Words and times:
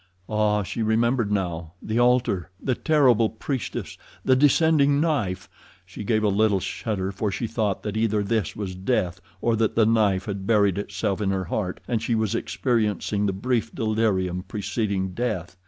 Ah, 0.27 0.63
she 0.63 0.81
remembered 0.81 1.31
now. 1.31 1.73
The 1.79 1.99
altar, 1.99 2.49
the 2.59 2.73
terrible 2.73 3.29
priestess, 3.29 3.99
the 4.25 4.35
descending 4.35 4.99
knife. 4.99 5.47
She 5.85 6.03
gave 6.03 6.23
a 6.23 6.27
little 6.27 6.59
shudder, 6.59 7.11
for 7.11 7.31
she 7.31 7.45
thought 7.45 7.83
that 7.83 7.95
either 7.95 8.23
this 8.23 8.55
was 8.55 8.73
death 8.73 9.21
or 9.41 9.55
that 9.57 9.75
the 9.75 9.85
knife 9.85 10.25
had 10.25 10.47
buried 10.47 10.79
itself 10.79 11.21
in 11.21 11.29
her 11.29 11.45
heart 11.45 11.81
and 11.87 12.01
she 12.01 12.15
was 12.15 12.33
experiencing 12.33 13.27
the 13.27 13.31
brief 13.31 13.75
delirium 13.75 14.41
preceding 14.41 15.09
death. 15.13 15.55